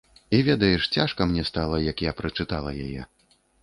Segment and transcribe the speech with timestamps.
[0.29, 3.01] І, ведаеш, цяжка мне стала, як я прачытала яе.